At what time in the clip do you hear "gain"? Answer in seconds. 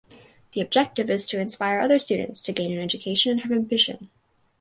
2.53-2.73